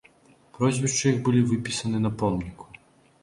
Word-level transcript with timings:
Прозвішчы 0.57 1.05
іх 1.11 1.19
былі 1.27 1.41
выпісаны 1.51 1.97
на 2.05 2.11
помніку. 2.21 2.65